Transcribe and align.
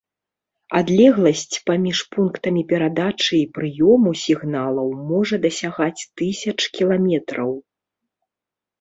Адлегласць 0.77 1.57
паміж 1.67 1.97
пунктамі 2.15 2.63
перадачы 2.73 3.29
і 3.41 3.43
прыёму 3.59 4.09
сігналаў 4.25 4.87
можа 5.13 5.35
дасягаць 5.47 5.95
тысяч 6.17 6.59
кіламетраў. 6.75 7.51